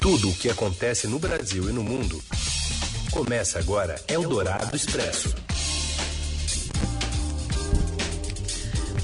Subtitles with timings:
[0.00, 2.22] Tudo o que acontece no Brasil e no mundo
[3.10, 5.34] começa agora Eldorado Expresso.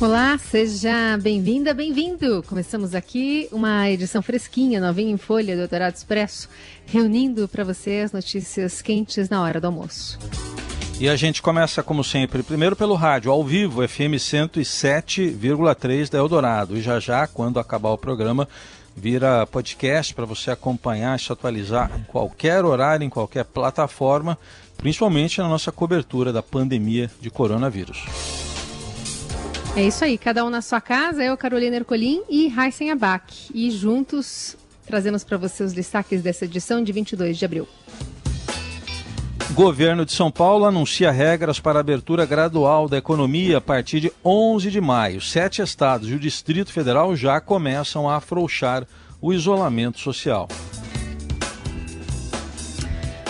[0.01, 2.43] Olá, seja bem-vinda, bem-vindo.
[2.45, 6.49] Começamos aqui uma edição fresquinha, novinha em folha do Eldorado Expresso,
[6.87, 10.19] reunindo para você as notícias quentes na hora do almoço.
[10.99, 16.75] E a gente começa, como sempre, primeiro pelo rádio, ao vivo, FM 107,3 da Eldorado.
[16.75, 18.49] E já já, quando acabar o programa,
[18.97, 24.39] vira podcast para você acompanhar, se atualizar em qualquer horário, em qualquer plataforma,
[24.79, 28.05] principalmente na nossa cobertura da pandemia de coronavírus.
[29.77, 33.51] É isso aí, cada um na sua casa, eu, Carolina Ercolim e Heisen Abac.
[33.55, 34.57] E juntos
[34.87, 37.69] trazemos para você os destaques dessa edição de 22 de abril.
[39.57, 44.71] Governo de São Paulo anuncia regras para abertura gradual da economia a partir de 11
[44.71, 45.19] de maio.
[45.19, 48.87] Sete estados e o Distrito Federal já começam a afrouxar
[49.19, 50.47] o isolamento social.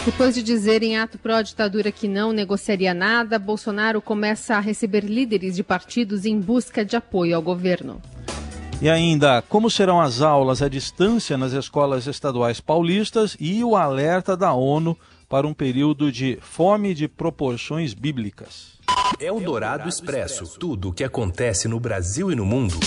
[0.04, 5.54] Depois de dizer em ato pró-ditadura que não negociaria nada, Bolsonaro começa a receber líderes
[5.54, 8.02] de partidos em busca de apoio ao governo.
[8.82, 14.36] E ainda, como serão as aulas à distância nas escolas estaduais paulistas e o alerta
[14.36, 18.76] da ONU para um período de fome de proporções bíblicas.
[19.18, 20.58] É o Dourado Expresso.
[20.58, 22.78] Tudo o que acontece no Brasil e no mundo.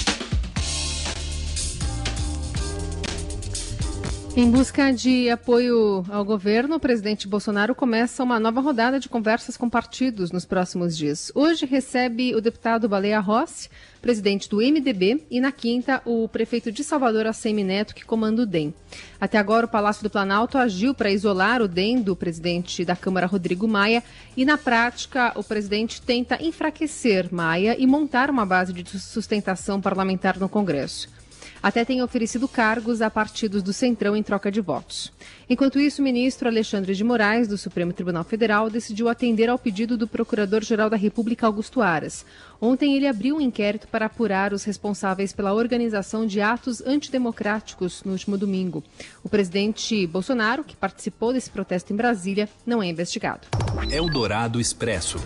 [4.40, 9.58] Em busca de apoio ao governo, o presidente Bolsonaro começa uma nova rodada de conversas
[9.58, 11.30] com partidos nos próximos dias.
[11.36, 13.70] Hoje recebe o deputado Baleia Rossi,
[14.02, 18.46] presidente do MDB, e na quinta, o prefeito de Salvador, Assemi Neto, que comanda o
[18.46, 18.74] DEM.
[19.20, 23.28] Até agora, o Palácio do Planalto agiu para isolar o DEM do presidente da Câmara,
[23.28, 24.02] Rodrigo Maia,
[24.38, 30.40] e na prática, o presidente tenta enfraquecer Maia e montar uma base de sustentação parlamentar
[30.40, 31.19] no Congresso.
[31.62, 35.12] Até tem oferecido cargos a partidos do Centrão em troca de votos.
[35.50, 39.98] Enquanto isso, o ministro Alexandre de Moraes, do Supremo Tribunal Federal, decidiu atender ao pedido
[39.98, 42.26] do Procurador-Geral da República, Augusto Aras.
[42.62, 48.12] Ontem, ele abriu um inquérito para apurar os responsáveis pela organização de atos antidemocráticos no
[48.12, 48.84] último domingo.
[49.24, 53.48] O presidente Bolsonaro, que participou desse protesto em Brasília, não é investigado.
[53.92, 55.18] Eldorado Expresso.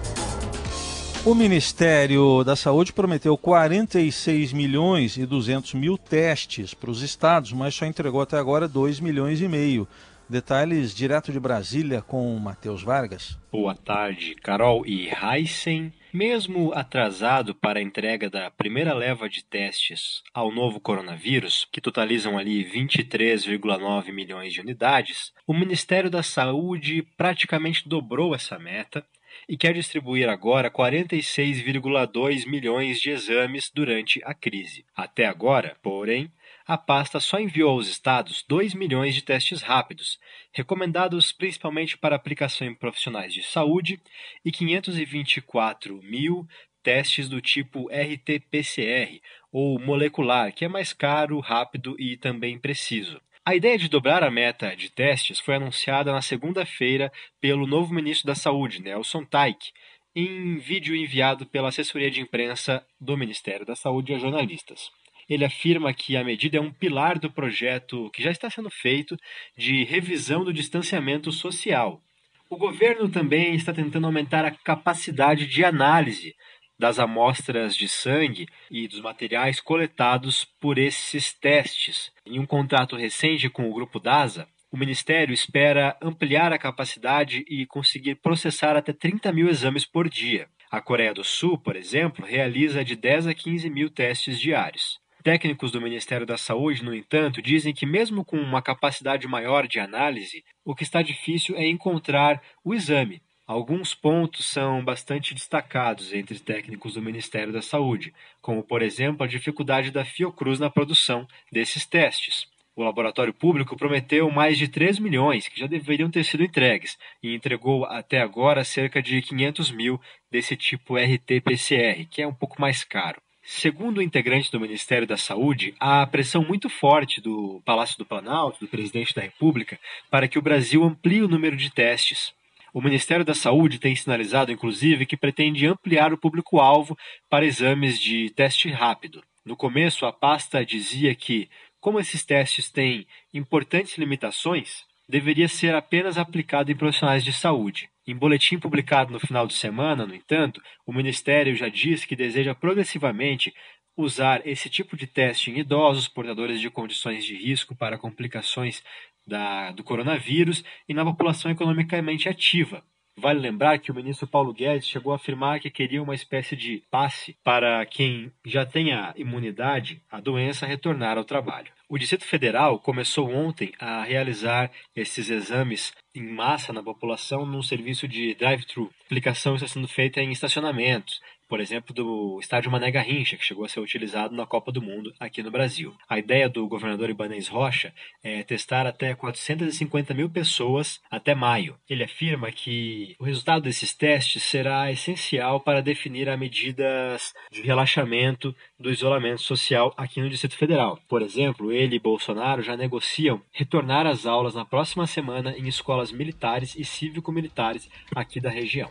[1.26, 7.74] O Ministério da Saúde prometeu 46 milhões e 200 mil testes para os estados, mas
[7.74, 9.88] só entregou até agora 2 milhões e meio.
[10.28, 13.40] Detalhes direto de Brasília com Matheus Vargas.
[13.50, 15.94] Boa tarde, Carol e Heisen.
[16.12, 22.38] Mesmo atrasado para a entrega da primeira leva de testes ao novo coronavírus, que totalizam
[22.38, 29.06] ali 23,9 milhões de unidades, o Ministério da Saúde praticamente dobrou essa meta
[29.48, 34.86] e quer distribuir agora 46,2 milhões de exames durante a crise.
[34.96, 36.32] Até agora, porém,
[36.66, 40.18] a pasta só enviou aos estados 2 milhões de testes rápidos,
[40.54, 44.00] recomendados principalmente para aplicação em profissionais de saúde,
[44.46, 46.48] e 524 mil
[46.82, 49.22] testes do tipo RT-PCR,
[49.52, 53.22] ou molecular, que é mais caro, rápido e também preciso.
[53.46, 57.12] A ideia de dobrar a meta de testes foi anunciada na segunda-feira
[57.42, 59.74] pelo novo ministro da Saúde, Nelson Taik,
[60.16, 64.90] em vídeo enviado pela assessoria de imprensa do Ministério da Saúde a jornalistas.
[65.30, 69.18] Ele afirma que a medida é um pilar do projeto que já está sendo feito
[69.58, 72.02] de revisão do distanciamento social.
[72.50, 76.34] O governo também está tentando aumentar a capacidade de análise
[76.78, 82.12] das amostras de sangue e dos materiais coletados por esses testes.
[82.26, 87.66] Em um contrato recente com o grupo DASA, o Ministério espera ampliar a capacidade e
[87.66, 90.48] conseguir processar até 30 mil exames por dia.
[90.72, 95.00] A Coreia do Sul, por exemplo, realiza de 10 a 15 mil testes diários.
[95.24, 99.80] Técnicos do Ministério da Saúde, no entanto, dizem que, mesmo com uma capacidade maior de
[99.80, 106.40] análise, o que está difícil é encontrar o exame, Alguns pontos são bastante destacados entre
[106.40, 111.86] técnicos do Ministério da Saúde, como, por exemplo, a dificuldade da Fiocruz na produção desses
[111.86, 112.48] testes.
[112.74, 117.36] O laboratório público prometeu mais de 3 milhões, que já deveriam ter sido entregues, e
[117.36, 120.00] entregou até agora cerca de 500 mil
[120.32, 123.22] desse tipo RT-PCR, que é um pouco mais caro.
[123.44, 128.62] Segundo o integrante do Ministério da Saúde, há pressão muito forte do Palácio do Planalto,
[128.62, 129.78] do presidente da República,
[130.10, 132.34] para que o Brasil amplie o número de testes.
[132.74, 136.98] O Ministério da Saúde tem sinalizado, inclusive, que pretende ampliar o público-alvo
[137.30, 139.24] para exames de teste rápido.
[139.46, 141.48] No começo, a pasta dizia que,
[141.80, 147.90] como esses testes têm importantes limitações, deveria ser apenas aplicado em profissionais de saúde.
[148.08, 152.56] Em boletim publicado no final de semana, no entanto, o Ministério já diz que deseja
[152.56, 153.54] progressivamente
[153.96, 158.84] usar esse tipo de teste em idosos portadores de condições de risco para complicações
[159.26, 162.84] da, do coronavírus e na população economicamente ativa.
[163.16, 166.84] Vale lembrar que o ministro Paulo Guedes chegou a afirmar que queria uma espécie de
[166.90, 171.72] passe para quem já tenha imunidade à doença retornar ao trabalho.
[171.88, 178.08] O Distrito Federal começou ontem a realizar esses exames em massa na população num serviço
[178.08, 178.90] de drive-thru.
[179.02, 181.22] A aplicação está sendo feita em estacionamentos,
[181.54, 185.14] por exemplo, do estádio Mané Garrincha, que chegou a ser utilizado na Copa do Mundo
[185.20, 185.94] aqui no Brasil.
[186.10, 191.78] A ideia do governador Ibanez Rocha é testar até 450 mil pessoas até maio.
[191.88, 198.56] Ele afirma que o resultado desses testes será essencial para definir as medidas de relaxamento
[198.80, 201.00] do isolamento social aqui no Distrito Federal.
[201.08, 206.12] Por exemplo, ele e Bolsonaro já negociam retornar às aulas na próxima semana em escolas
[206.12, 208.90] militares e cívico-militares aqui da região.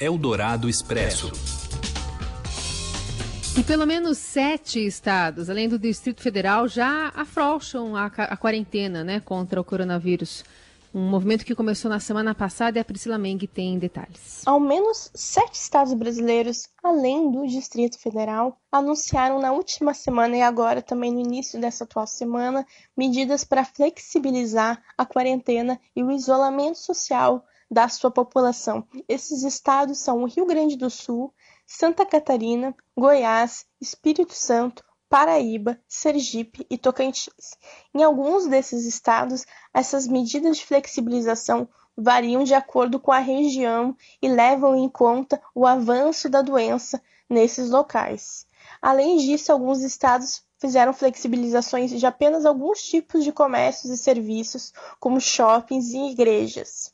[0.00, 1.63] Eldorado Expresso.
[3.56, 9.20] E pelo menos sete estados, além do Distrito Federal, já afrouxam a, a, quarentena né,
[9.20, 10.44] contra o coronavírus.
[10.92, 14.42] Um movimento que começou na semana passada e a Priscila Meng tem detalhes.
[14.44, 20.82] Ao menos sete estados brasileiros, além do Distrito Federal, anunciaram na última semana e agora
[20.82, 22.66] também no início dessa atual semana
[22.96, 28.84] medidas para flexibilizar a quarentena e o isolamento social da sua população.
[29.08, 31.32] Esses estados são o Rio Grande do Sul,
[31.66, 37.56] Santa Catarina, Goiás, Espírito Santo, Paraíba, Sergipe e Tocantins.
[37.94, 44.28] Em alguns desses estados, essas medidas de flexibilização variam de acordo com a região e
[44.28, 48.46] levam em conta o avanço da doença nesses locais.
[48.80, 55.20] Além disso, alguns estados fizeram flexibilizações de apenas alguns tipos de comércios e serviços, como
[55.20, 56.93] shoppings e igrejas.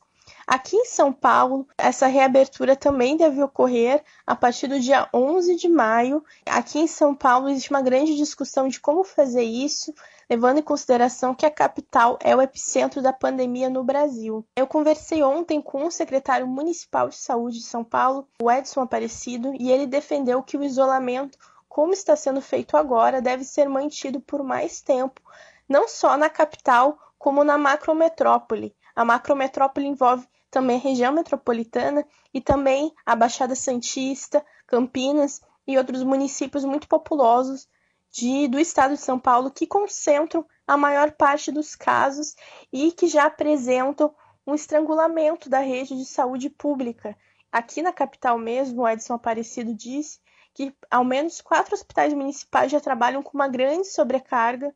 [0.53, 5.69] Aqui em São Paulo, essa reabertura também deve ocorrer a partir do dia 11 de
[5.69, 6.21] maio.
[6.45, 9.93] Aqui em São Paulo existe uma grande discussão de como fazer isso,
[10.29, 14.45] levando em consideração que a capital é o epicentro da pandemia no Brasil.
[14.53, 19.53] Eu conversei ontem com o secretário municipal de saúde de São Paulo, o Edson Aparecido,
[19.57, 21.37] e ele defendeu que o isolamento,
[21.69, 25.21] como está sendo feito agora, deve ser mantido por mais tempo,
[25.69, 28.75] não só na capital, como na macrometrópole.
[28.93, 36.03] A macrometrópole envolve também a região metropolitana e também a Baixada Santista, Campinas e outros
[36.03, 37.69] municípios muito populosos
[38.11, 42.35] de, do estado de São Paulo que concentram a maior parte dos casos
[42.71, 44.13] e que já apresentam
[44.45, 47.17] um estrangulamento da rede de saúde pública.
[47.49, 50.19] Aqui na capital mesmo, o Edson Aparecido disse
[50.53, 54.75] que ao menos quatro hospitais municipais já trabalham com uma grande sobrecarga,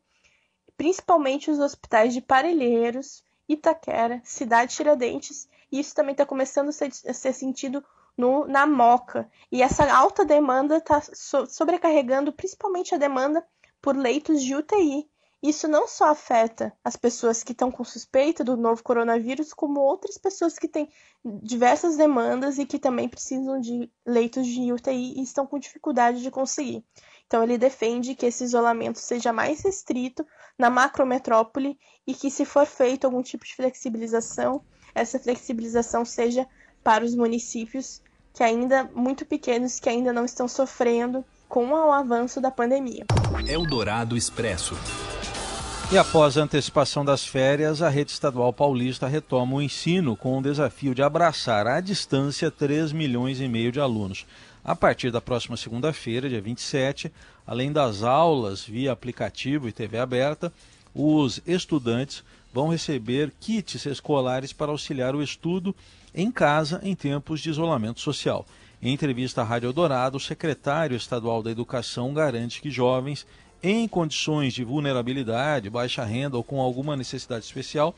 [0.78, 6.90] principalmente os hospitais de Parelheiros, Itaquera, Cidade Tiradentes e isso também está começando a ser,
[7.06, 7.84] a ser sentido
[8.18, 9.30] no, na Moca.
[9.52, 13.46] E essa alta demanda está so, sobrecarregando principalmente a demanda
[13.82, 15.10] por leitos de UTI.
[15.44, 20.18] Isso não só afeta as pessoas que estão com suspeita do novo coronavírus, como outras
[20.18, 20.90] pessoas que têm
[21.24, 26.32] diversas demandas e que também precisam de leitos de UTI e estão com dificuldade de
[26.32, 26.84] conseguir.
[27.28, 30.26] Então, ele defende que esse isolamento seja mais restrito
[30.58, 31.78] na macrometrópole
[32.08, 34.64] e que, se for feito algum tipo de flexibilização,
[34.96, 36.48] essa flexibilização seja
[36.82, 38.02] para os municípios
[38.34, 43.06] que ainda muito pequenos que ainda não estão sofrendo com o avanço da pandemia.
[43.48, 44.76] Eldorado Expresso.
[45.92, 50.42] E após a antecipação das férias, a rede estadual paulista retoma o ensino com o
[50.42, 54.26] desafio de abraçar à distância 3 milhões e meio de alunos.
[54.64, 57.14] A partir da próxima segunda-feira, dia 27,
[57.46, 60.52] além das aulas via aplicativo e TV aberta,
[60.96, 62.24] os estudantes
[62.54, 65.76] vão receber kits escolares para auxiliar o estudo
[66.14, 68.46] em casa em tempos de isolamento social.
[68.82, 73.28] Em entrevista à Rádio Eldorado, o secretário estadual da Educação garante que jovens
[73.62, 77.94] em condições de vulnerabilidade, baixa renda ou com alguma necessidade especial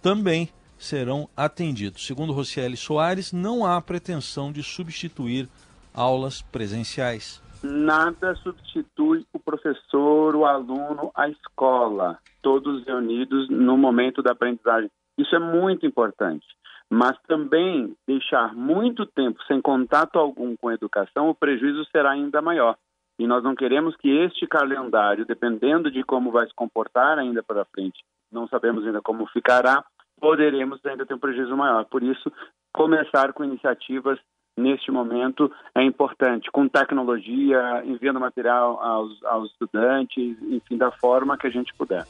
[0.00, 0.48] também
[0.78, 2.06] serão atendidos.
[2.06, 5.48] Segundo Rocieli Soares, não há pretensão de substituir
[5.92, 14.32] aulas presenciais nada substitui o professor, o aluno, a escola, todos reunidos no momento da
[14.32, 14.90] aprendizagem.
[15.16, 16.46] Isso é muito importante.
[16.90, 22.42] Mas também deixar muito tempo sem contato algum com a educação, o prejuízo será ainda
[22.42, 22.76] maior.
[23.18, 27.64] E nós não queremos que este calendário, dependendo de como vai se comportar ainda para
[27.64, 29.84] frente, não sabemos ainda como ficará,
[30.20, 31.84] poderemos ainda ter um prejuízo maior.
[31.86, 32.32] Por isso,
[32.72, 34.18] começar com iniciativas
[34.56, 41.46] neste momento é importante, com tecnologia, enviando material aos, aos estudantes, enfim, da forma que
[41.46, 42.06] a gente puder.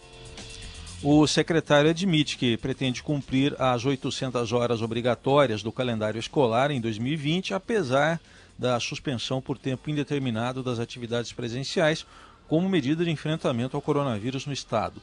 [1.04, 7.54] O secretário admite que pretende cumprir as 800 horas obrigatórias do calendário escolar em 2020,
[7.54, 8.20] apesar
[8.56, 12.06] da suspensão por tempo indeterminado das atividades presenciais,
[12.46, 15.00] como medida de enfrentamento ao coronavírus no estado.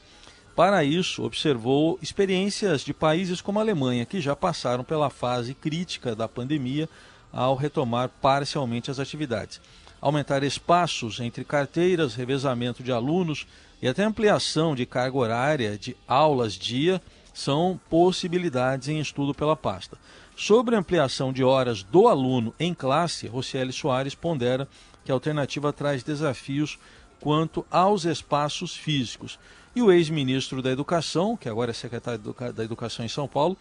[0.56, 6.16] Para isso, observou experiências de países como a Alemanha, que já passaram pela fase crítica
[6.16, 6.88] da pandemia
[7.32, 9.62] ao retomar parcialmente as atividades.
[10.02, 13.46] Aumentar espaços entre carteiras, revezamento de alunos
[13.82, 17.02] e até ampliação de carga horária de aulas dia
[17.34, 19.98] são possibilidades em estudo pela pasta.
[20.36, 24.68] Sobre a ampliação de horas do aluno em classe, Rocieli Soares pondera
[25.04, 26.80] que a alternativa traz desafios
[27.20, 29.38] quanto aos espaços físicos.
[29.76, 32.20] E o ex-ministro da Educação, que agora é secretário
[32.54, 33.58] da Educação em São Paulo,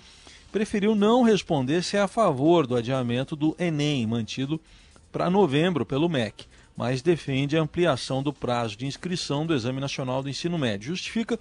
[0.51, 4.61] preferiu não responder se é a favor do adiamento do Enem, mantido
[5.13, 10.23] para novembro pelo MEC, mas defende a ampliação do prazo de inscrição do Exame Nacional
[10.23, 10.89] do Ensino Médio.
[10.89, 11.39] Justifica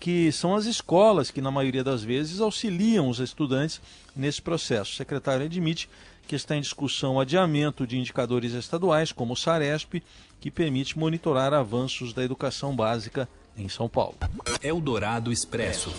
[0.00, 3.80] que são as escolas que, na maioria das vezes, auxiliam os estudantes
[4.16, 4.92] nesse processo.
[4.92, 5.88] O secretário admite
[6.26, 10.02] que está em discussão o adiamento de indicadores estaduais, como o SARESP,
[10.40, 14.16] que permite monitorar avanços da educação básica em São Paulo.
[14.60, 15.92] Eldorado Expresso.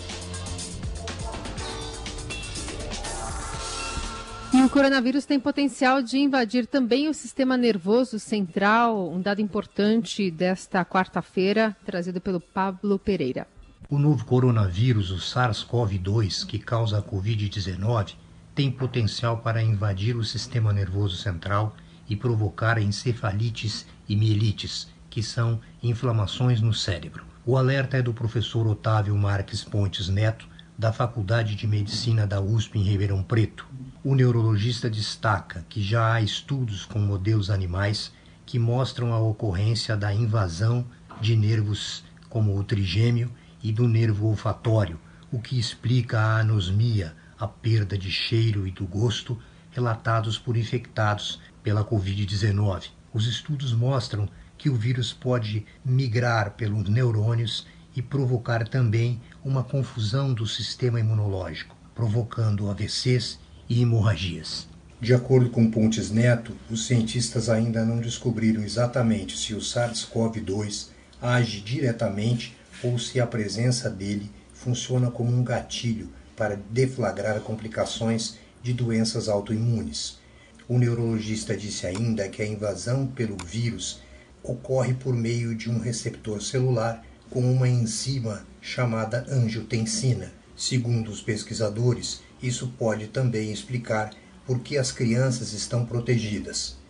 [4.64, 10.82] O coronavírus tem potencial de invadir também o sistema nervoso central, um dado importante desta
[10.86, 13.46] quarta-feira, trazido pelo Pablo Pereira.
[13.90, 18.14] O novo coronavírus, o SARS-CoV-2, que causa a Covid-19,
[18.54, 21.76] tem potencial para invadir o sistema nervoso central
[22.08, 27.26] e provocar encefalites e mielites, que são inflamações no cérebro.
[27.44, 32.78] O alerta é do professor Otávio Marques Pontes Neto, da Faculdade de Medicina da USP
[32.78, 33.66] em Ribeirão Preto.
[34.02, 38.12] O neurologista destaca que já há estudos com modelos animais
[38.44, 40.84] que mostram a ocorrência da invasão
[41.20, 43.30] de nervos como o trigêmeo
[43.62, 44.98] e do nervo olfatório,
[45.30, 49.38] o que explica a anosmia, a perda de cheiro e do gosto
[49.70, 52.90] relatados por infectados pela Covid-19.
[53.12, 54.28] Os estudos mostram
[54.58, 61.76] que o vírus pode migrar pelos neurônios e provocar também uma confusão do sistema imunológico,
[61.94, 64.66] provocando AVCs e hemorragias.
[64.98, 70.88] De acordo com Pontes Neto, os cientistas ainda não descobriram exatamente se o SARS-CoV-2
[71.20, 78.72] age diretamente ou se a presença dele funciona como um gatilho para deflagrar complicações de
[78.72, 80.18] doenças autoimunes.
[80.66, 84.00] O neurologista disse ainda que a invasão pelo vírus
[84.42, 90.32] ocorre por meio de um receptor celular com uma enzima chamada angiotensina.
[90.54, 94.10] Segundo os pesquisadores, isso pode também explicar
[94.46, 96.80] por que as crianças estão protegidas.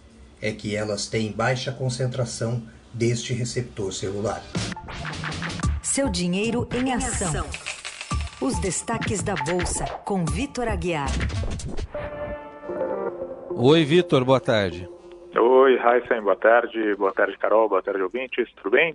[0.42, 4.42] É que elas têm baixa concentração deste receptor celular.
[5.82, 7.46] Seu dinheiro em ação.
[8.38, 11.08] Os destaques da Bolsa, com Vitor Aguiar.
[13.50, 14.86] Oi, Vitor, boa tarde.
[15.34, 16.94] Oi, Heisen, boa tarde.
[16.96, 17.66] Boa tarde, Carol.
[17.66, 18.46] Boa tarde, ouvintes.
[18.56, 18.94] Tudo bem?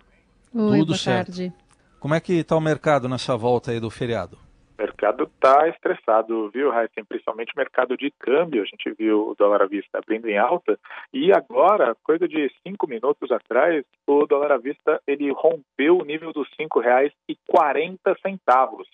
[0.54, 1.28] Oi, Tudo boa certo.
[1.28, 1.54] tarde.
[2.00, 4.38] Como é que está o mercado nessa volta aí do feriado?
[4.80, 7.04] O mercado está estressado, viu, Heisen?
[7.04, 8.62] Principalmente o mercado de câmbio.
[8.62, 10.80] A gente viu o dólar à vista abrindo em alta.
[11.14, 16.32] E agora, coisa de cinco minutos atrás, o dólar à vista ele rompeu o nível
[16.32, 18.86] dos R$ 5,40.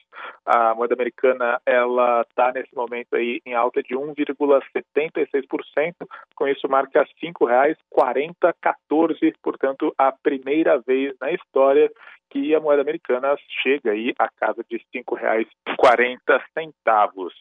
[0.43, 5.93] A moeda americana ela está nesse momento aí em alta de 1,76%.
[6.35, 9.35] Com isso, marca R$ 5,4014.
[9.39, 11.91] Portanto, a primeira vez na história
[12.29, 17.31] que a moeda americana chega aí à casa de R$ 5,40.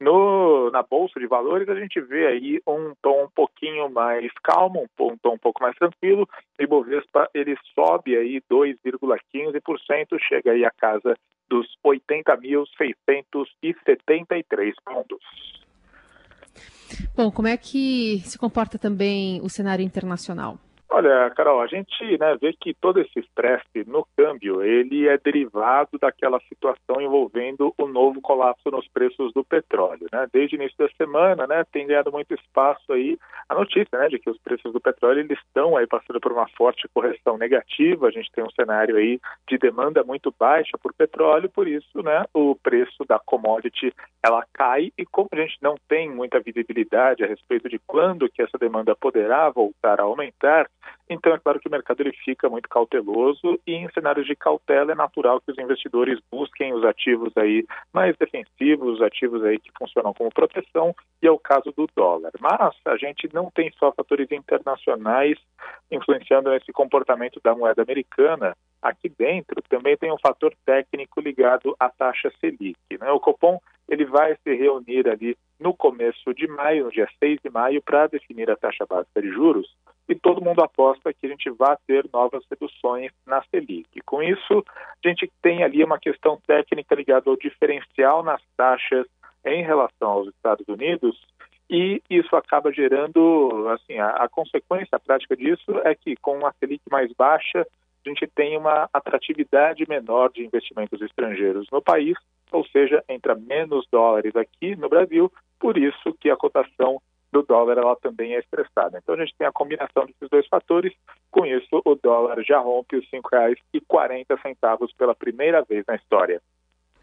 [0.00, 4.86] No, na Bolsa de Valores, a gente vê aí um tom um pouquinho mais calmo,
[4.98, 6.28] um, tom um pouco mais tranquilo.
[6.58, 11.14] O Ibovespa, ele sobe aí 2,15%, chega aí à casa
[11.48, 15.18] dos 80.673 pontos.
[17.14, 20.58] Bom, como é que se comporta também o cenário internacional?
[20.90, 25.98] Olha, Carol, a gente né, vê que todo esse estresse no câmbio, ele é derivado
[25.98, 30.06] daquela situação envolvendo o novo colapso nos preços do petróleo.
[30.10, 30.26] Né?
[30.32, 33.18] Desde o início da semana, né, tem ganhado muito espaço aí
[33.50, 36.48] a notícia né, de que os preços do petróleo eles estão aí passando por uma
[36.56, 38.08] forte correção negativa.
[38.08, 42.24] A gente tem um cenário aí de demanda muito baixa por petróleo, por isso, né,
[42.32, 43.92] o preço da commodity
[44.24, 48.42] ela cai e como a gente não tem muita visibilidade a respeito de quando que
[48.42, 50.66] essa demanda poderá voltar a aumentar,
[51.08, 54.92] então é claro que o mercado ele fica muito cauteloso e em cenários de cautela
[54.92, 59.70] é natural que os investidores busquem os ativos aí mais defensivos, os ativos aí que
[59.78, 62.32] funcionam como proteção e é o caso do dólar.
[62.40, 65.38] Mas a gente não tem só fatores internacionais
[65.90, 68.56] influenciando esse comportamento da moeda americana.
[68.80, 72.78] Aqui dentro também tem um fator técnico ligado à taxa Selic.
[72.98, 73.10] Né?
[73.10, 77.50] O Copom ele vai se reunir ali no começo de maio, no dia 6 de
[77.50, 79.74] maio, para definir a taxa básica de juros
[80.08, 84.00] e todo mundo aposta que a gente vai ter novas reduções na Selic.
[84.06, 84.64] Com isso,
[85.04, 89.06] a gente tem ali uma questão técnica ligada ao diferencial nas taxas
[89.44, 91.18] em relação aos Estados Unidos
[91.70, 96.82] e isso acaba gerando, assim, a, a consequência prática disso é que com uma Selic
[96.90, 97.66] mais baixa,
[98.08, 102.16] a gente tem uma atratividade menor de investimentos estrangeiros no país,
[102.50, 107.00] ou seja, entra menos dólares aqui no Brasil, por isso que a cotação
[107.30, 108.98] do dólar ela também é expressada.
[108.98, 110.94] Então a gente tem a combinação desses dois fatores,
[111.30, 116.40] com isso o dólar já rompe os R$ 5,40 pela primeira vez na história.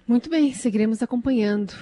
[0.07, 1.74] Muito bem, seguiremos acompanhando.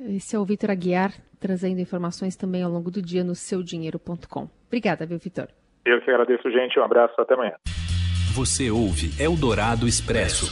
[0.00, 4.48] Esse é o Vitor Aguiar, trazendo informações também ao longo do dia no seudinheiro.com.
[4.66, 5.48] Obrigada, viu, Vitor?
[5.84, 6.78] Eu que agradeço, gente.
[6.78, 7.54] Um abraço, até amanhã.
[8.32, 10.48] Você ouve Eldorado Expresso.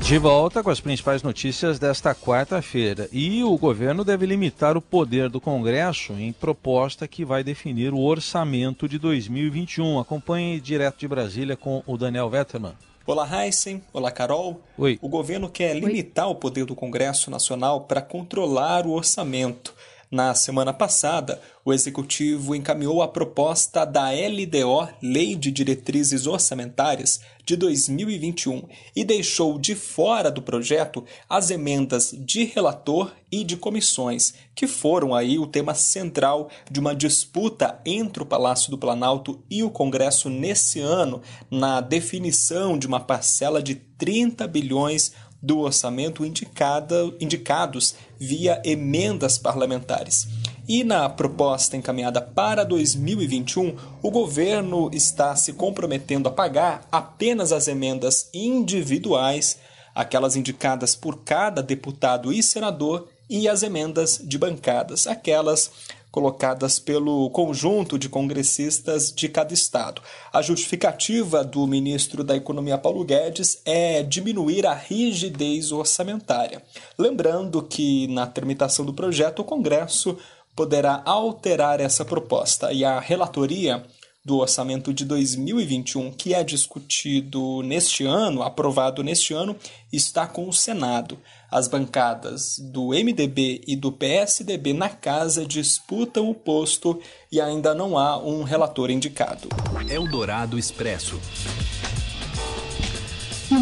[0.00, 3.10] De volta com as principais notícias desta quarta-feira.
[3.12, 8.00] E o governo deve limitar o poder do Congresso em proposta que vai definir o
[8.00, 9.98] orçamento de 2021.
[9.98, 12.72] Acompanhe direto de Brasília com o Daniel Vetterman.
[13.06, 13.82] Olá, Heisen.
[13.92, 14.62] Olá, Carol.
[14.78, 14.98] Oi.
[15.02, 16.32] O governo quer limitar Oi.
[16.32, 19.74] o poder do Congresso Nacional para controlar o orçamento.
[20.14, 27.56] Na semana passada, o Executivo encaminhou a proposta da LDO, Lei de Diretrizes Orçamentárias, de
[27.56, 28.62] 2021
[28.94, 35.14] e deixou de fora do projeto as emendas de relator e de comissões, que foram
[35.14, 40.30] aí o tema central de uma disputa entre o Palácio do Planalto e o Congresso
[40.30, 45.12] nesse ano, na definição de uma parcela de 30 bilhões
[45.44, 50.26] do orçamento indicada, indicados via emendas parlamentares.
[50.66, 57.68] E na proposta encaminhada para 2021, o governo está se comprometendo a pagar apenas as
[57.68, 59.58] emendas individuais,
[59.94, 65.70] aquelas indicadas por cada deputado e senador, e as emendas de bancadas, aquelas
[66.14, 70.00] colocadas pelo conjunto de congressistas de cada estado.
[70.32, 76.62] A justificativa do ministro da Economia Paulo Guedes é diminuir a rigidez orçamentária.
[76.96, 80.16] Lembrando que na tramitação do projeto o Congresso
[80.54, 83.84] poderá alterar essa proposta e a relatoria
[84.24, 89.54] do orçamento de 2021, que é discutido neste ano, aprovado neste ano,
[89.92, 91.18] está com o Senado.
[91.50, 97.98] As bancadas do MDB e do PSDB na casa disputam o posto e ainda não
[97.98, 99.48] há um relator indicado.
[99.88, 101.20] Eldorado Expresso.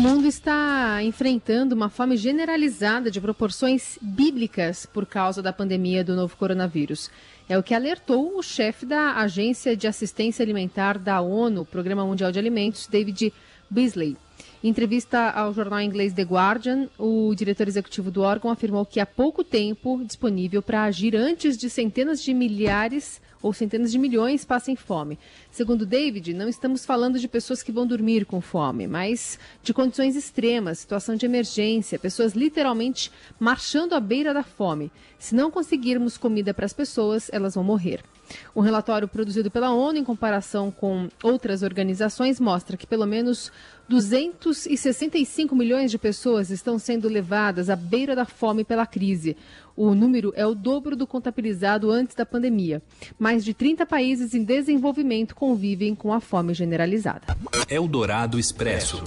[0.03, 6.37] Mundo está enfrentando uma fome generalizada de proporções bíblicas por causa da pandemia do novo
[6.37, 7.09] coronavírus.
[7.49, 12.33] É o que alertou o chefe da Agência de Assistência Alimentar da ONU, Programa Mundial
[12.33, 13.33] de Alimentos, David
[13.71, 14.17] Beasley.
[14.65, 19.07] Em entrevista ao jornal inglês The Guardian, o diretor executivo do órgão afirmou que há
[19.07, 24.77] pouco tempo disponível para agir antes de centenas de milhares ou centenas de milhões passem
[24.77, 25.19] fome.
[25.51, 30.17] Segundo David, não estamos falando de pessoas que vão dormir com fome, mas de condições
[30.17, 34.91] extremas, situação de emergência, pessoas literalmente marchando à beira da fome.
[35.23, 38.01] Se não conseguirmos comida para as pessoas, elas vão morrer.
[38.57, 43.53] Um relatório produzido pela ONU em comparação com outras organizações mostra que pelo menos
[43.89, 49.37] 265 milhões de pessoas estão sendo levadas à beira da fome pela crise.
[49.77, 52.83] O número é o dobro do contabilizado antes da pandemia.
[53.17, 57.37] Mais de 30 países em desenvolvimento convivem com a fome generalizada.
[57.71, 59.01] Eldorado Expresso.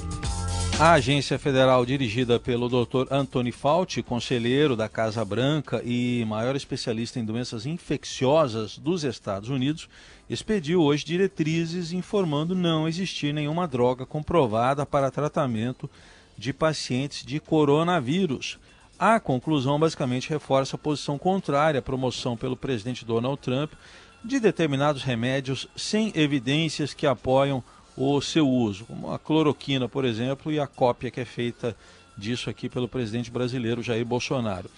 [0.77, 3.07] A agência federal dirigida pelo Dr.
[3.09, 9.87] Anthony Fauci, conselheiro da Casa Branca e maior especialista em doenças infecciosas dos Estados Unidos,
[10.29, 15.89] expediu hoje diretrizes informando não existir nenhuma droga comprovada para tratamento
[16.37, 18.59] de pacientes de coronavírus.
[18.99, 23.71] A conclusão basicamente reforça a posição contrária à promoção pelo presidente Donald Trump
[24.25, 27.63] de determinados remédios sem evidências que apoiam
[27.97, 31.75] o seu uso, como a cloroquina, por exemplo, e a cópia que é feita
[32.17, 34.69] disso aqui pelo presidente brasileiro Jair Bolsonaro.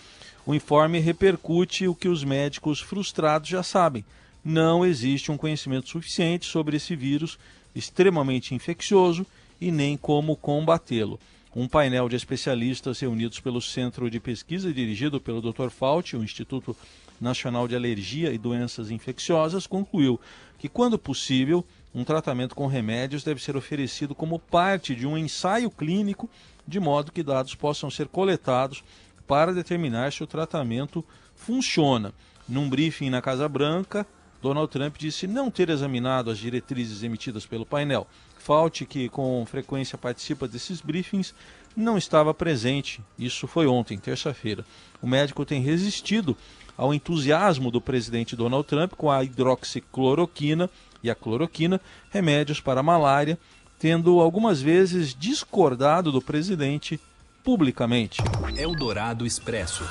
[0.45, 4.05] O informe repercute o que os médicos frustrados já sabem.
[4.43, 7.37] Não existe um conhecimento suficiente sobre esse vírus
[7.75, 9.25] extremamente infeccioso
[9.59, 11.19] e nem como combatê-lo.
[11.55, 15.69] Um painel de especialistas reunidos pelo Centro de Pesquisa dirigido pelo Dr.
[15.69, 16.75] Fauci, o Instituto
[17.19, 20.19] Nacional de Alergia e Doenças Infecciosas, concluiu
[20.59, 21.65] que, quando possível,
[21.97, 26.29] um tratamento com remédios deve ser oferecido como parte de um ensaio clínico,
[26.67, 28.83] de modo que dados possam ser coletados
[29.25, 31.03] para determinar se o tratamento
[31.35, 32.13] funciona.
[32.47, 34.05] Num briefing na Casa Branca,
[34.39, 38.05] Donald Trump disse não ter examinado as diretrizes emitidas pelo painel.
[38.37, 41.33] Fauci, que com frequência participa desses briefings,
[41.75, 43.01] não estava presente.
[43.17, 44.63] Isso foi ontem, terça-feira.
[45.01, 46.37] O médico tem resistido
[46.77, 50.69] ao entusiasmo do presidente Donald Trump com a hidroxicloroquina
[51.07, 53.37] e a cloroquina, remédios para a malária,
[53.79, 56.99] tendo algumas vezes discordado do presidente
[57.43, 58.21] publicamente.
[58.55, 59.83] Eldorado Expresso.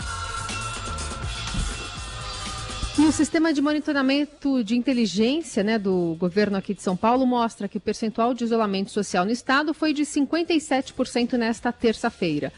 [2.98, 7.68] E o sistema de monitoramento de inteligência né, do governo aqui de São Paulo mostra
[7.68, 12.50] que o percentual de isolamento social no estado foi de 57% nesta terça-feira.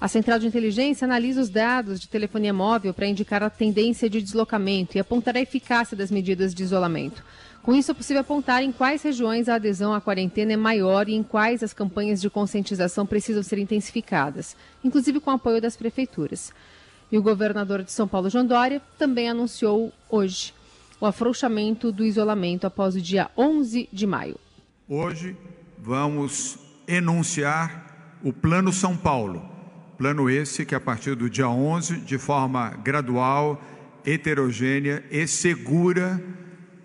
[0.00, 4.22] A central de inteligência analisa os dados de telefonia móvel para indicar a tendência de
[4.22, 7.22] deslocamento e apontar a eficácia das medidas de isolamento.
[7.62, 11.14] Com isso, é possível apontar em quais regiões a adesão à quarentena é maior e
[11.14, 16.52] em quais as campanhas de conscientização precisam ser intensificadas, inclusive com o apoio das prefeituras.
[17.12, 20.54] E o governador de São Paulo, João Dória, também anunciou hoje
[20.98, 24.38] o afrouxamento do isolamento após o dia 11 de maio.
[24.88, 25.36] Hoje
[25.78, 29.48] vamos enunciar o Plano São Paulo.
[29.98, 33.60] Plano esse que a partir do dia 11, de forma gradual,
[34.04, 36.22] heterogênea e segura,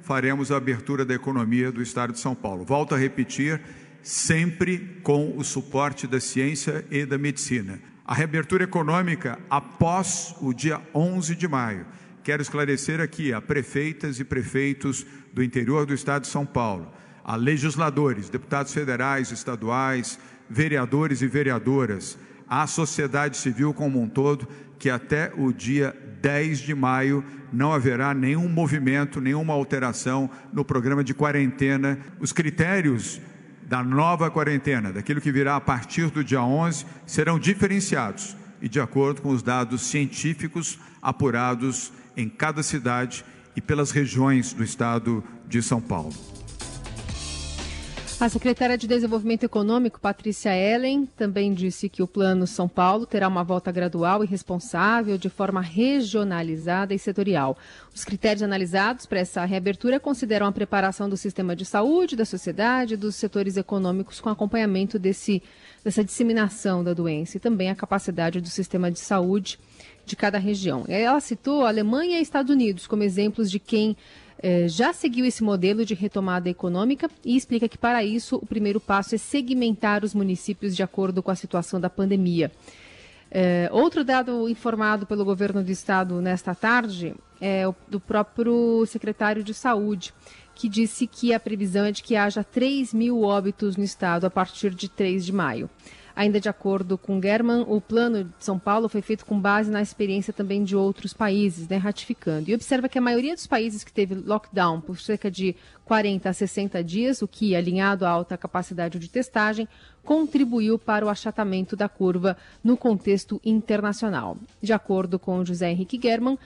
[0.05, 2.63] faremos a abertura da economia do estado de São Paulo.
[2.63, 3.59] Volto a repetir,
[4.01, 10.79] sempre com o suporte da ciência e da medicina a reabertura econômica após o dia
[10.93, 11.87] 11 de maio.
[12.23, 16.91] Quero esclarecer aqui a prefeitas e prefeitos do interior do estado de São Paulo,
[17.23, 24.89] a legisladores, deputados federais, estaduais, vereadores e vereadoras, à sociedade civil como um todo, que
[24.89, 31.13] até o dia 10 de maio não haverá nenhum movimento, nenhuma alteração no programa de
[31.13, 31.99] quarentena.
[32.19, 33.21] Os critérios
[33.67, 38.79] da nova quarentena, daquilo que virá a partir do dia 11, serão diferenciados e de
[38.79, 45.61] acordo com os dados científicos apurados em cada cidade e pelas regiões do estado de
[45.61, 46.34] São Paulo.
[48.17, 53.27] A secretária de Desenvolvimento Econômico, Patrícia Ellen, também disse que o Plano São Paulo terá
[53.27, 57.57] uma volta gradual e responsável, de forma regionalizada e setorial.
[57.93, 62.93] Os critérios analisados para essa reabertura consideram a preparação do sistema de saúde, da sociedade
[62.93, 65.43] e dos setores econômicos com acompanhamento desse,
[65.83, 69.59] dessa disseminação da doença e também a capacidade do sistema de saúde
[70.05, 70.85] de cada região.
[70.87, 73.97] Ela citou Alemanha e Estados Unidos como exemplos de quem
[74.47, 78.79] eh, já seguiu esse modelo de retomada econômica e explica que, para isso, o primeiro
[78.79, 82.51] passo é segmentar os municípios de acordo com a situação da pandemia.
[83.31, 89.43] Eh, outro dado informado pelo governo do estado nesta tarde é o do próprio secretário
[89.43, 90.13] de Saúde,
[90.53, 94.29] que disse que a previsão é de que haja 3 mil óbitos no estado a
[94.29, 95.67] partir de 3 de maio.
[96.15, 99.81] Ainda de acordo com German, o plano de São Paulo foi feito com base na
[99.81, 102.49] experiência também de outros países, né, ratificando.
[102.49, 106.33] E observa que a maioria dos países que teve lockdown por cerca de 40 a
[106.33, 109.67] 60 dias, o que, alinhado à alta capacidade de testagem,
[110.05, 114.37] contribuiu para o achatamento da curva no contexto internacional.
[114.61, 116.37] De acordo com José Henrique German,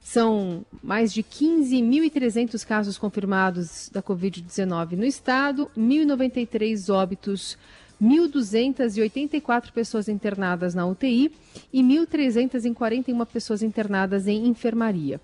[0.00, 7.56] são mais de 15.300 casos confirmados da Covid-19 no estado, 1.093 óbitos
[8.02, 11.30] 1.284 pessoas internadas na UTI
[11.72, 15.20] e 1.341 pessoas internadas em enfermaria.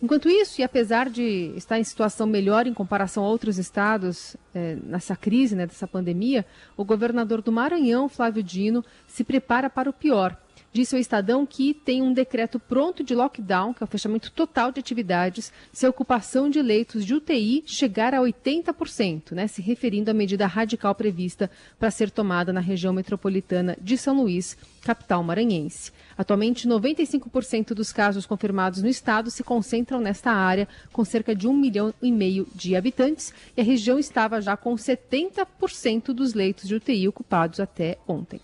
[0.00, 4.76] Enquanto isso, e apesar de estar em situação melhor em comparação a outros estados eh,
[4.84, 9.92] nessa crise, né, dessa pandemia, o governador do Maranhão, Flávio Dino, se prepara para o
[9.92, 10.36] pior
[10.78, 14.70] disse ao Estadão que tem um decreto pronto de lockdown, que é o fechamento total
[14.70, 20.08] de atividades, se a ocupação de leitos de UTI chegar a 80%, né, se referindo
[20.08, 25.90] à medida radical prevista para ser tomada na região metropolitana de São Luís, capital maranhense.
[26.16, 31.54] Atualmente, 95% dos casos confirmados no estado se concentram nesta área, com cerca de um
[31.54, 36.76] milhão e meio de habitantes, e a região estava já com 70% dos leitos de
[36.76, 38.40] UTI ocupados até ontem.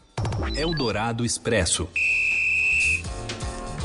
[0.56, 1.88] Eldorado Expresso.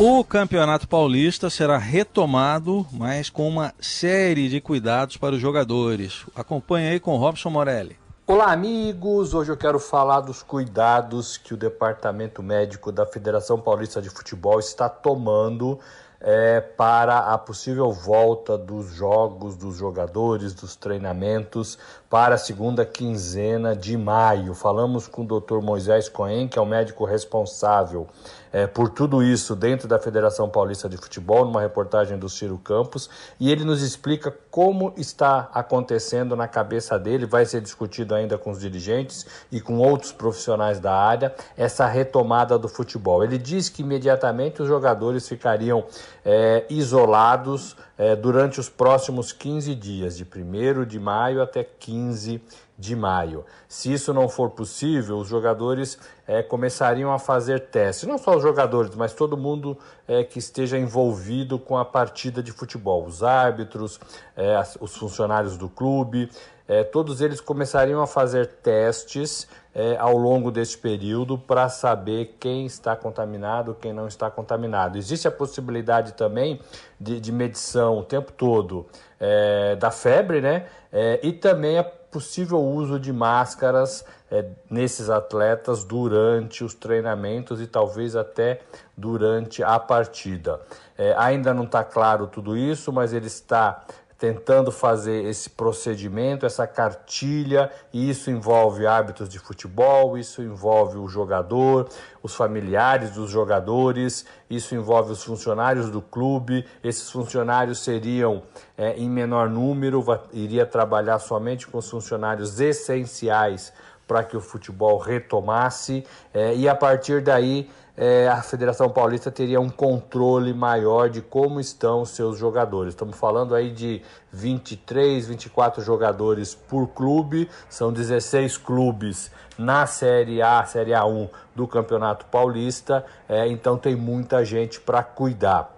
[0.02, 6.26] O Campeonato Paulista será retomado, mas com uma série de cuidados para os jogadores.
[6.34, 8.00] Acompanhe aí com Robson Morelli.
[8.26, 9.34] Olá, amigos!
[9.34, 14.58] Hoje eu quero falar dos cuidados que o Departamento Médico da Federação Paulista de Futebol
[14.58, 15.78] está tomando
[16.22, 21.78] é, para a possível volta dos jogos, dos jogadores, dos treinamentos
[22.10, 24.54] para a segunda quinzena de maio.
[24.54, 25.62] Falamos com o Dr.
[25.62, 28.08] Moisés Cohen, que é o médico responsável
[28.52, 33.10] é, por tudo isso dentro da Federação Paulista de Futebol, numa reportagem do Ciro Campos,
[33.40, 38.52] e ele nos explica como está acontecendo na cabeça dele, vai ser discutido ainda com
[38.52, 43.24] os dirigentes e com outros profissionais da área, essa retomada do futebol.
[43.24, 45.86] Ele diz que imediatamente os jogadores ficariam
[46.24, 52.42] é, isolados é, durante os próximos 15 dias, de 1 de maio até 15
[52.80, 53.46] de maio.
[53.68, 58.08] Se isso não for possível, os jogadores é, começariam a fazer testes.
[58.08, 62.54] Não só os jogadores, mas todo mundo é, que esteja envolvido com a partida de
[62.54, 63.06] futebol.
[63.06, 64.00] Os árbitros,
[64.36, 66.30] é, os funcionários do clube,
[66.70, 72.68] é, todos eles começariam a fazer testes é, ao longo deste período para saber quem
[72.68, 74.96] está contaminado, quem não está contaminado.
[74.96, 76.62] Existe a possibilidade também
[77.00, 78.86] de, de medição o tempo todo
[79.20, 80.68] é, da febre, né?
[80.92, 87.68] É, e também a possível uso de máscaras é, nesses atletas durante os treinamentos e
[87.68, 88.62] talvez até
[88.96, 90.60] durante a partida.
[90.98, 93.84] É, ainda não está claro tudo isso, mas ele está
[94.20, 101.08] tentando fazer esse procedimento, essa cartilha, e isso envolve hábitos de futebol, isso envolve o
[101.08, 101.88] jogador,
[102.22, 106.66] os familiares dos jogadores, isso envolve os funcionários do clube.
[106.84, 108.44] Esses funcionários seriam
[108.78, 110.04] é, em menor número,
[110.34, 113.72] iria trabalhar somente com os funcionários essenciais
[114.06, 116.04] para que o futebol retomasse,
[116.34, 117.70] é, e a partir daí
[118.02, 122.94] é, a Federação Paulista teria um controle maior de como estão os seus jogadores.
[122.94, 130.64] Estamos falando aí de 23, 24 jogadores por clube, são 16 clubes na Série A,
[130.64, 135.76] Série A1 do Campeonato Paulista, é, então tem muita gente para cuidar.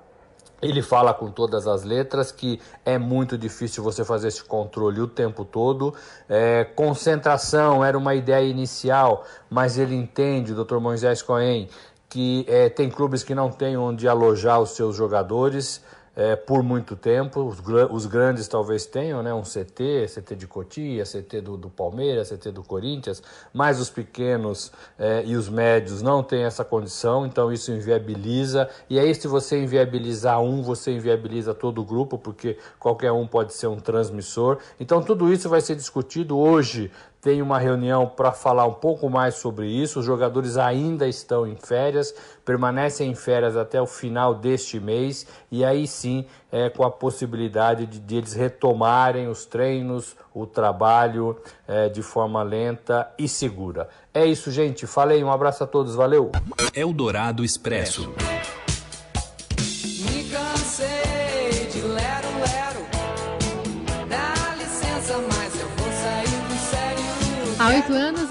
[0.62, 5.08] Ele fala com todas as letras que é muito difícil você fazer esse controle o
[5.08, 5.96] tempo todo.
[6.30, 10.78] É, concentração era uma ideia inicial, mas ele entende, o Dr.
[10.78, 11.68] Moisés Cohen,
[12.12, 15.82] que é, tem clubes que não têm onde alojar os seus jogadores
[16.14, 17.42] é, por muito tempo.
[17.42, 19.34] Os, os, grandes talvez tenham, né?
[19.34, 24.74] Um CT, CT de Cotia, CT do, do Palmeiras, CT do Corinthians, mas os pequenos
[25.00, 28.70] é, e os médios não têm essa condição, então isso inviabiliza.
[28.90, 33.54] E aí, se você inviabilizar um, você inviabiliza todo o grupo, porque qualquer um pode
[33.54, 34.58] ser um transmissor.
[34.80, 39.36] Então, tudo isso vai ser discutido hoje tem uma reunião para falar um pouco mais
[39.36, 40.00] sobre isso.
[40.00, 45.64] Os jogadores ainda estão em férias, permanecem em férias até o final deste mês e
[45.64, 51.88] aí sim é com a possibilidade de, de eles retomarem os treinos, o trabalho é,
[51.90, 53.88] de forma lenta e segura.
[54.14, 54.88] É isso, gente.
[54.88, 56.32] Falei, um abraço a todos, valeu.
[56.74, 58.12] Eldorado Expresso.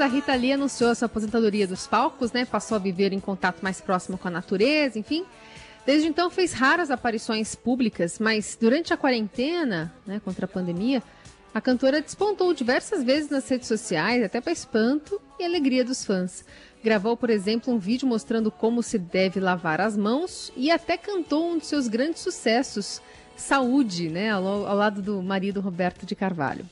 [0.01, 2.45] A Rita Lee anunciou sua aposentadoria dos palcos, né?
[2.45, 5.25] Passou a viver em contato mais próximo com a natureza, enfim.
[5.85, 11.03] Desde então fez raras aparições públicas, mas durante a quarentena, né, contra a pandemia,
[11.53, 16.45] a cantora despontou diversas vezes nas redes sociais, até para espanto e alegria dos fãs.
[16.83, 21.51] Gravou, por exemplo, um vídeo mostrando como se deve lavar as mãos e até cantou
[21.51, 23.03] um de seus grandes sucessos,
[23.37, 26.65] Saúde, né, ao, ao lado do marido Roberto de Carvalho.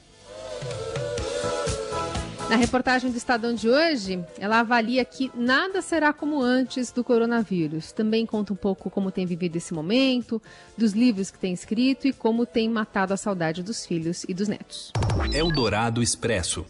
[2.48, 7.92] Na reportagem do Estadão de hoje, ela avalia que nada será como antes do coronavírus.
[7.92, 10.40] Também conta um pouco como tem vivido esse momento,
[10.76, 14.48] dos livros que tem escrito e como tem matado a saudade dos filhos e dos
[14.48, 14.92] netos.
[15.34, 16.64] Eldorado Expresso.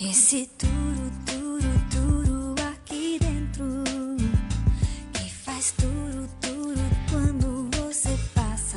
[0.00, 0.98] Esse turu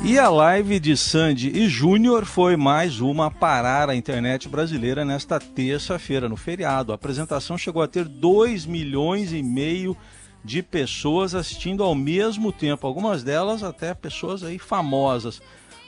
[0.04, 5.04] e a live de Sandy e Júnior foi mais uma a parar a internet brasileira
[5.04, 6.90] nesta terça-feira, no feriado.
[6.90, 9.96] A apresentação chegou a ter 2 milhões e meio
[10.44, 15.40] de pessoas assistindo ao mesmo tempo, algumas delas até pessoas aí famosas.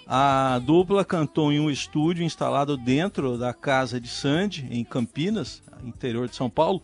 [0.07, 6.29] A dupla cantou em um estúdio instalado dentro da casa de Sandy, em Campinas, interior
[6.29, 6.81] de São Paulo.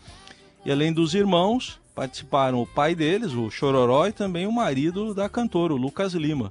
[0.64, 5.28] E além dos irmãos, participaram o pai deles, o Chororó, e também o marido da
[5.28, 6.50] cantora, o Lucas Lima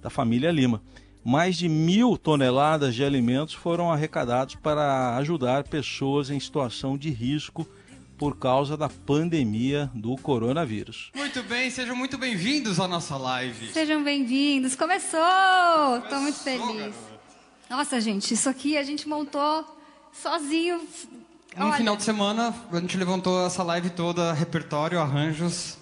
[0.00, 0.82] da família Lima.
[1.22, 7.66] Mais de mil toneladas de alimentos foram arrecadados para ajudar pessoas em situação de risco
[8.16, 11.10] por causa da pandemia do coronavírus.
[11.14, 13.72] Muito bem, sejam muito bem-vindos à nossa live.
[13.72, 14.76] Sejam bem-vindos.
[14.76, 15.20] Começou!
[16.02, 16.76] Estou muito feliz.
[16.76, 16.94] Garoto.
[17.70, 19.64] Nossa, gente, isso aqui a gente montou
[20.12, 20.80] sozinho.
[21.56, 21.76] No Olha.
[21.76, 25.78] final de semana, a gente levantou essa live toda, repertório, arranjos,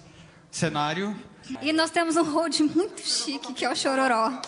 [0.51, 1.15] cenário.
[1.61, 4.41] E nós temos um hold muito chique, que é o Chororó.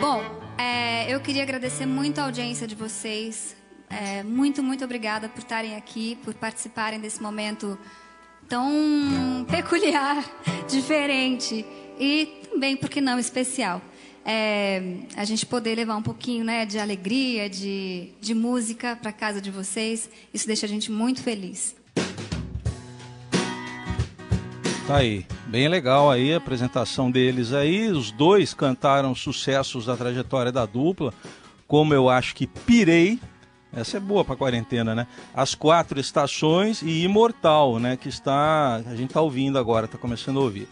[0.00, 0.22] Bom,
[0.58, 3.56] é, eu queria agradecer muito a audiência de vocês.
[3.88, 7.78] É, muito, muito obrigada por estarem aqui, por participarem desse momento
[8.48, 10.24] tão peculiar,
[10.68, 11.64] diferente
[11.98, 13.82] e também, por que não, especial.
[14.24, 19.40] É, a gente poder levar um pouquinho né, de alegria, de, de música para casa
[19.40, 21.76] de vocês, isso deixa a gente muito feliz.
[24.86, 27.88] Tá aí, bem legal aí a apresentação deles aí.
[27.88, 31.12] Os dois cantaram sucessos da trajetória da dupla,
[31.66, 33.18] como eu acho que Pirei,
[33.74, 35.08] Essa é boa para quarentena, né?
[35.34, 37.96] As quatro estações e Imortal, né?
[37.96, 40.68] Que está, a gente está ouvindo agora, está começando a ouvir.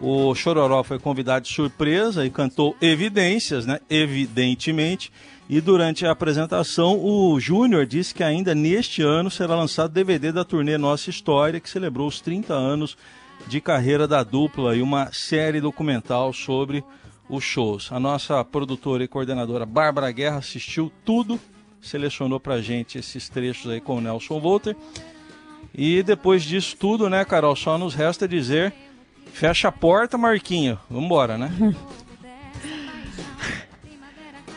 [0.00, 3.80] O Chororó foi convidado de surpresa e cantou Evidências, né?
[3.90, 5.12] Evidentemente.
[5.48, 10.44] E durante a apresentação, o Júnior disse que ainda neste ano será lançado DVD da
[10.44, 12.96] turnê Nossa História, que celebrou os 30 anos
[13.46, 16.84] de carreira da dupla e uma série documental sobre
[17.28, 17.90] os shows.
[17.92, 21.38] A nossa produtora e coordenadora Bárbara Guerra assistiu tudo,
[21.80, 24.76] selecionou pra gente esses trechos aí com o Nelson Volter.
[25.74, 28.74] E depois disso tudo, né, Carol, só nos resta dizer
[29.32, 30.78] Fecha a porta, Marquinho.
[30.90, 31.50] Vambora, né?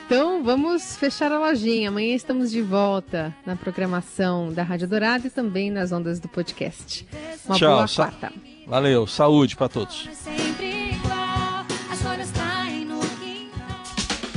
[0.05, 1.89] Então vamos fechar a lojinha.
[1.89, 7.07] Amanhã estamos de volta na programação da Rádio Dourada e também nas ondas do podcast.
[7.47, 8.31] Uma Tchau, boa quarta.
[8.67, 10.07] Valeu, saúde para todos.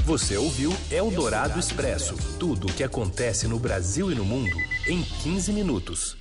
[0.04, 5.52] Você ouviu Eldorado Expresso tudo o que acontece no Brasil e no mundo em 15
[5.52, 6.16] minutos.